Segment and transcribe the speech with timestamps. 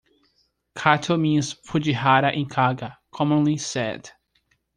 [0.75, 4.09] "Kato" means "Fujiwara in Kaga", commonly said.